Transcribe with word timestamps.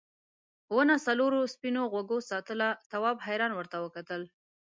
ونه 0.75 0.95
څلورو 1.05 1.39
سپین 1.53 1.75
غوږو 1.91 2.17
ساتله 2.29 2.67
تواب 2.91 3.17
حیران 3.25 3.51
ورته 3.55 3.77
وکتل. 3.79 4.21